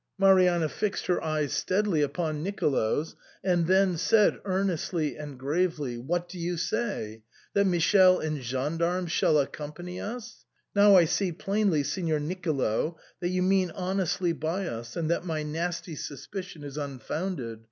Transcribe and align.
Marianna 0.17 0.67
fixed 0.67 1.05
her 1.05 1.23
eyes 1.23 1.53
steadily 1.53 2.01
upon 2.01 2.41
Nicolo's, 2.41 3.15
and 3.43 3.67
then 3.67 3.97
said, 3.97 4.39
earnestly 4.45 5.15
and 5.15 5.37
gravely," 5.37 5.95
What 5.99 6.27
do 6.27 6.39
you 6.39 6.57
say? 6.57 7.21
That 7.53 7.67
Michele 7.67 8.17
and 8.17 8.41
gendarmes 8.41 9.11
shall 9.11 9.37
accompany 9.37 9.99
us? 10.01 10.43
Now 10.75 10.95
I 10.95 11.05
see 11.05 11.31
plainly, 11.31 11.83
Signor 11.83 12.19
Nicolo, 12.19 12.97
that 13.19 13.29
you 13.29 13.43
mean 13.43 13.69
honestly 13.75 14.33
by 14.33 14.65
us, 14.65 14.95
and 14.95 15.07
that 15.11 15.23
my 15.23 15.43
nasty 15.43 15.93
suspicion 15.95 16.63
is 16.63 16.79
un 16.79 16.97
founded. 16.97 17.59